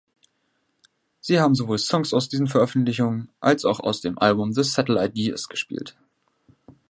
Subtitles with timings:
[1.19, 5.47] Sie haben sowohl Songs aus diesen Veröffentlichungen als auch aus dem Album „The Sattellite Years“
[5.47, 5.95] gespielt.